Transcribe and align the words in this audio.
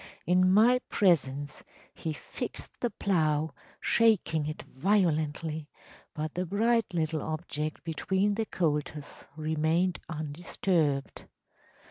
In 0.25 0.51
my 0.51 0.79
presence 0.89 1.63
he 1.93 2.11
fixed 2.11 2.79
the 2.79 2.89
plough, 2.89 3.53
shaking 3.79 4.47
it 4.47 4.63
violently, 4.63 5.69
but 6.15 6.33
the 6.33 6.43
bright 6.47 6.91
little 6.91 7.21
object 7.21 7.83
between 7.83 8.33
the 8.33 8.47
colters 8.47 9.25
remained 9.35 9.99
undisturbed. 10.09 11.25